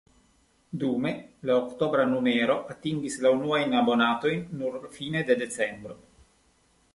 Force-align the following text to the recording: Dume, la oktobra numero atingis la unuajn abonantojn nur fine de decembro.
Dume, 0.83 1.09
la 1.49 1.57
oktobra 1.63 2.05
numero 2.13 2.55
atingis 2.75 3.19
la 3.27 3.33
unuajn 3.37 3.77
abonantojn 3.83 4.41
nur 4.63 4.79
fine 4.97 5.23
de 5.29 5.39
decembro. 5.45 6.01